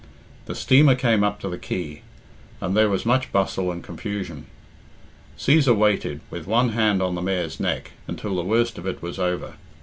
The 0.47 0.55
steamer 0.55 0.95
came 0.95 1.23
up 1.23 1.39
to 1.41 1.47
the 1.47 1.59
quay, 1.59 2.01
and 2.59 2.75
there 2.75 2.89
was 2.89 3.05
much 3.05 3.31
bustle 3.31 3.71
and 3.71 3.83
confusion. 3.83 4.47
Cæsar 5.37 5.77
waited, 5.77 6.21
with 6.31 6.47
one 6.47 6.69
hand 6.69 7.03
on 7.03 7.13
the 7.13 7.21
mare's 7.21 7.59
neck, 7.59 7.91
until 8.07 8.35
the 8.35 8.41
worst 8.41 8.79
of 8.79 8.87
it 8.87 9.03
was 9.03 9.19
over. 9.19 9.53